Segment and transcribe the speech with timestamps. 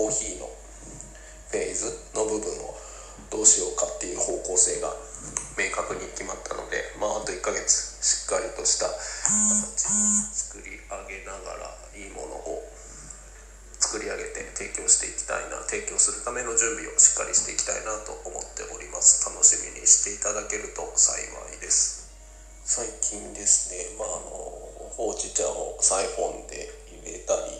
[0.00, 2.72] コーヒーのフェーズの部分を
[3.28, 4.88] どうしようかっていう方向性が
[5.60, 12.64] 明確に決まったので、まあ、あと1ヶ月しっかりとした形を作り上げながらいいものを
[13.76, 19.20] 作り上げて提供していきたいな提供するための準備をしっかりしていきたいなと思っております。
[19.28, 22.08] 楽しみにしていただけると幸いです。
[22.64, 24.32] 最近ですね、まあ、あの
[24.96, 26.72] ほうじ茶をサイフォンで
[27.04, 27.52] 入れたり、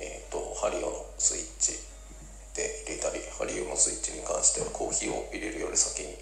[0.00, 1.53] えーと、ハリオのスイッチ
[3.74, 6.14] のスイッチに関してはコーヒーを入れるより先に、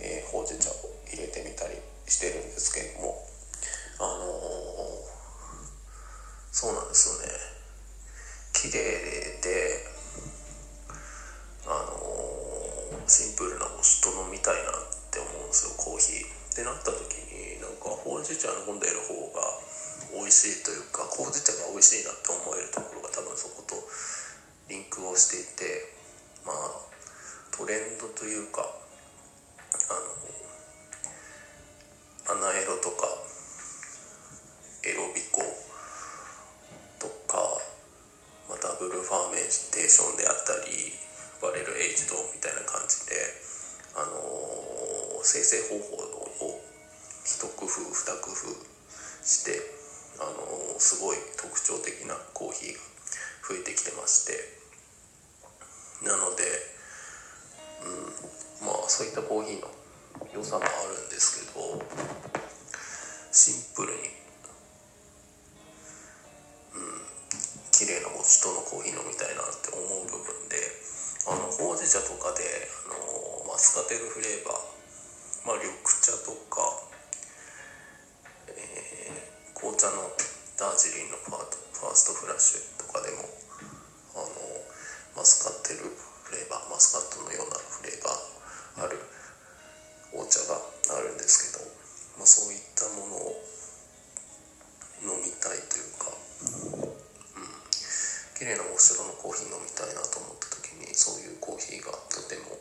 [0.00, 0.72] えー、ほうじ茶を
[1.12, 1.76] 入れてみたり
[2.08, 3.20] してるんですけれども。
[4.00, 4.24] あのー、
[6.48, 7.28] そうなんですよね。
[8.56, 8.80] 綺麗
[9.44, 9.84] で
[11.68, 12.00] あの
[13.06, 14.72] シンプルなお酢と飲みたいなっ
[15.12, 16.40] て思うんですよコーヒー。
[16.50, 19.44] ってなった時になんかほうじ茶飲んでる方が
[20.16, 23.76] 美味しいというかほうじ茶が美味しいなって思えるところが多分そこと
[24.72, 25.89] リンクをしていて
[27.70, 29.94] レンドというかあ
[32.34, 33.06] のアナエロとか
[34.82, 35.38] エアロビコ
[36.98, 37.38] とか、
[38.50, 40.98] まあ、ダブルファーメンテーションであったり
[41.38, 43.14] barrel aged みたいな感じで、
[43.94, 46.58] あのー、精製方法を
[47.22, 48.50] 一工夫二工夫
[49.22, 49.62] して、
[50.18, 52.82] あのー、すごい特徴的なコーヒーが
[53.46, 54.34] 増えてきてまして
[56.02, 56.42] なので、
[57.82, 59.68] うん、まあそういったコーヒーの
[60.34, 61.82] 良さもあるんですけど
[63.32, 63.98] シンプルに。
[66.74, 67.10] うん。
[67.70, 70.56] 綺麗なお酢とのコーヒー飲みたいなって思う部分で
[71.24, 72.44] あのほうじ茶とかで
[72.84, 75.72] あのマスカテルフレーバー、まあ、緑
[76.04, 76.60] 茶とか、
[78.52, 80.12] えー、紅茶の
[80.60, 83.24] ダージリンのファファーストフラッシュとかでも
[84.12, 84.28] あの
[85.16, 86.09] マスカテルフ
[86.40, 88.16] レーバーマスカットのようなフレーバー
[88.80, 88.96] ある
[90.16, 90.56] お茶が
[90.96, 91.68] あるんですけど、
[92.16, 93.36] まあ、そういったものを
[95.04, 96.08] 飲みたいというか
[97.36, 97.60] うん。
[98.40, 102.56] 綺麗なお城のコーヒー飲みたいなと思った時にそういうコーヒーがとても、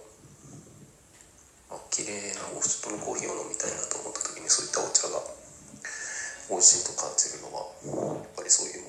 [1.71, 5.23] まあ、綺麗なお城のコーヒーを飲みたいなと思った時にそういったお茶が
[6.51, 7.63] 美味しいと感じるのは
[8.19, 8.88] やっぱりそういう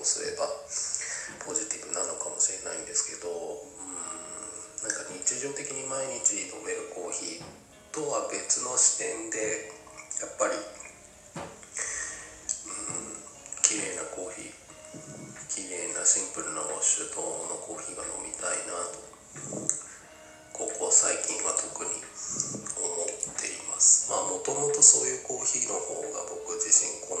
[0.00, 0.48] をすれば
[1.44, 3.92] ポジティブなのかもしれないんですけどうん
[4.80, 7.44] なんか日常的に毎日飲めるコーヒー
[7.92, 9.68] とは別の視点で
[10.24, 10.64] やっぱりう
[11.44, 11.52] ん
[13.60, 14.56] 綺麗なコーヒー
[15.52, 19.04] 綺麗なシンプルなウォッシュトのコーヒーが飲みたいなと
[20.56, 24.12] ここ最近は特に思っています。
[24.12, 27.16] まあもともとそういうコーヒーの方が僕自身好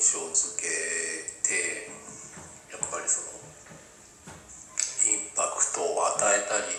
[0.00, 0.64] 印象付け
[1.44, 1.84] て
[2.72, 3.36] やっぱりその
[5.12, 6.72] インパクトを与えたり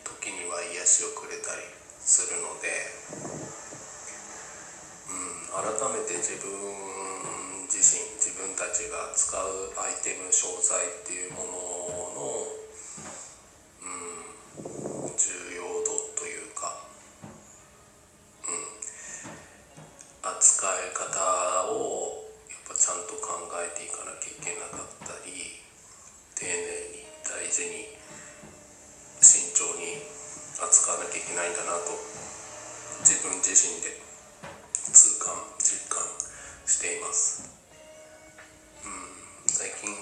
[0.00, 1.68] 時には癒しをくれたり
[2.00, 2.72] するので、
[5.04, 5.20] う
[5.52, 5.68] ん、改
[6.00, 6.48] めて自分
[7.68, 10.51] 自身自分たちが使うアイテム商
[31.22, 31.94] いけないんだなと
[33.06, 33.94] 自分自身で
[34.74, 36.02] 痛感実感
[36.66, 37.46] しています。
[38.82, 39.94] うん最近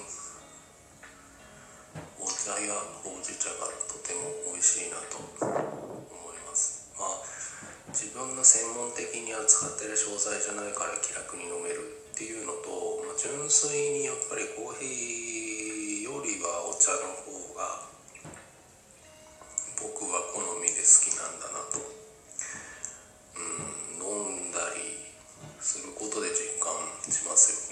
[2.16, 2.72] お茶や
[3.04, 6.88] ほうじ茶がとても美味しいなと思います。
[6.96, 7.20] まあ
[7.92, 17.89] 自分の専門的に扱ってる商材じゃないから気楽に飲めるっていうのと、まあ、純粋にやっぱりコーヒーよりはお茶の方が
[20.80, 21.76] 好みで好きなんだなと、
[23.36, 24.80] うん、飲んだり
[25.60, 26.72] することで実感
[27.12, 27.69] しますよ。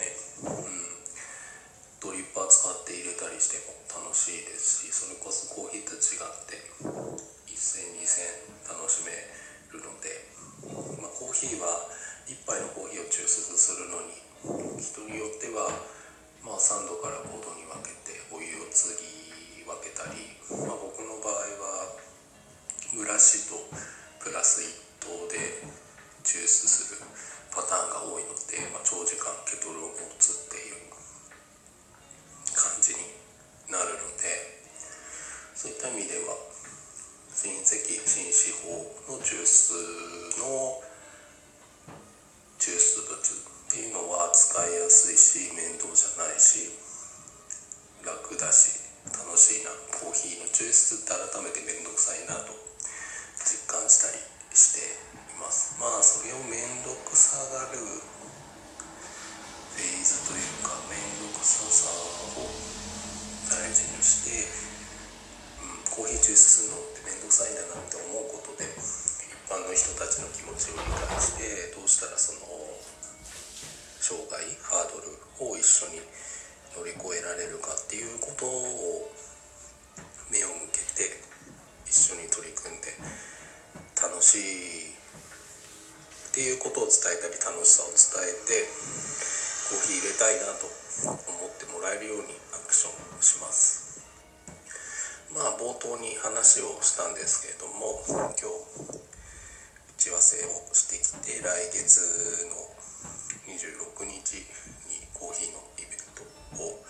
[37.39, 39.71] 親戚紳士法の中枢
[40.43, 40.83] の
[42.59, 46.67] 抽出物っていうのは使いやすいし面倒じゃないし
[48.03, 48.75] 楽だし
[49.15, 49.71] 楽しいな
[50.03, 52.51] コーヒーの抽出って改めて面倒くさいなと
[53.39, 54.19] 実感したり
[54.51, 54.83] して
[74.09, 76.01] 障害ハードルを一緒に
[76.73, 79.13] 乗り越えられるかっていうことを
[80.33, 81.13] 目を向けて
[81.85, 82.89] 一緒に取り組んで
[84.01, 88.65] 楽しいっていうことを伝えたり楽しさを伝えて
[89.69, 90.73] コーヒー入れたいなと
[91.29, 94.09] 思ってもらえるようにアクションします。
[95.37, 98.49] まあ冒頭に話をしたんですけれども今日
[98.89, 102.88] 打ち合わせをしてきて来月の
[104.09, 104.41] 日
[104.89, 106.25] にコーヒーのイベント
[106.65, 106.83] を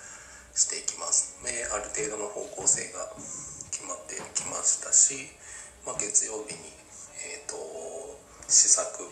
[0.54, 1.38] していきます。
[1.42, 3.10] である程度の方向性が
[3.74, 5.26] 決まってきましたし、
[5.84, 6.70] まあ、月曜日に、
[7.26, 7.58] えーと、
[8.46, 9.02] 試作。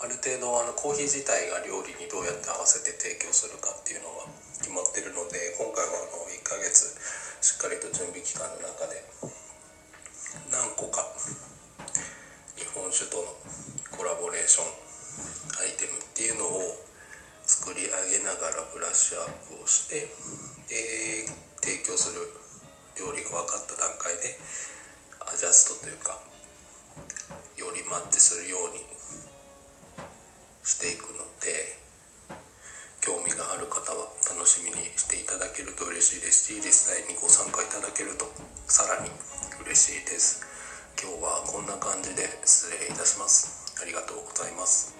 [0.00, 4.24] ある程度あのコーヒー自体が料理にどうやって合わせて提供するかっていうのは
[4.56, 6.96] 決まってるので今回はあの1ヶ月
[7.44, 8.96] しっかりと準備期間の中で
[10.48, 11.04] 何個か
[12.56, 13.28] 日本酒との
[13.92, 14.89] コラボレーション
[15.60, 16.76] アイテムっていうのを
[17.44, 20.06] 作り上げながらブラッシュアップをして
[20.68, 21.26] で
[21.60, 22.22] 提供する
[22.98, 24.38] 料理が分かった段階で
[25.20, 26.18] アジャストというか
[27.58, 28.84] よりマッチするように
[30.62, 31.80] していくので
[33.00, 36.52] 興味がある方は楽しみにしていただけると嬉しいです。
[36.52, 38.28] し実際にご参加いただけると
[38.68, 39.10] さらに
[39.64, 40.44] 嬉しいです。
[41.00, 43.74] 今日はこんな感じで失礼いたします。
[43.80, 44.99] ありがとうございます。